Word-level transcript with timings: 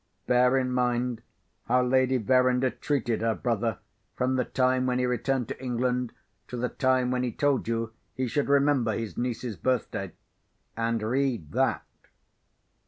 Bear 0.25 0.57
in 0.57 0.71
mind 0.71 1.21
how 1.65 1.83
Lady 1.83 2.17
Verinder 2.17 2.71
treated 2.71 3.21
her 3.21 3.35
brother 3.35 3.77
from 4.15 4.35
the 4.35 4.43
time 4.45 4.87
when 4.87 4.97
he 4.97 5.05
returned 5.05 5.47
to 5.47 5.63
England, 5.63 6.11
to 6.47 6.57
the 6.57 6.69
time 6.69 7.11
when 7.11 7.21
he 7.21 7.31
told 7.31 7.67
you 7.67 7.93
he 8.15 8.25
should 8.27 8.49
remember 8.49 8.93
his 8.93 9.15
niece's 9.15 9.57
birthday. 9.57 10.11
And 10.75 11.03
read 11.03 11.51
that." 11.51 11.85